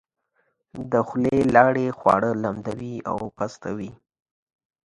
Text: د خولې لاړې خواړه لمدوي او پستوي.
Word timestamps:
د 0.91 0.93
خولې 1.07 1.37
لاړې 1.55 1.87
خواړه 1.97 2.31
لمدوي 2.43 2.95
او 3.09 3.17
پستوي. 3.35 3.91